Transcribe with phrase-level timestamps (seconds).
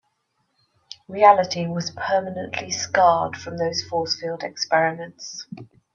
[1.07, 5.45] Reality was permanently scarred from those force field experiments.